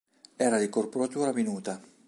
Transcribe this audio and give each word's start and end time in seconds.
Era 0.39 0.57
di 0.57 0.67
corporatura 0.67 1.31
minuta. 1.31 1.79